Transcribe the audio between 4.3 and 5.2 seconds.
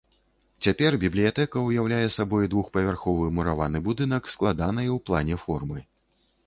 складанай у